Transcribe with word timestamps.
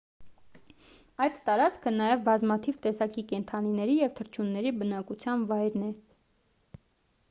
այդ 1.25 1.37
տարածքը 1.49 1.93
նաև 1.99 2.23
բազմաթիվ 2.29 2.81
տեսակի 2.87 3.27
կենդանիների 3.33 4.01
և 4.01 4.19
թռչունների 4.21 4.77
բնակության 4.83 5.49
վայրն 5.53 5.89
է 5.91 5.93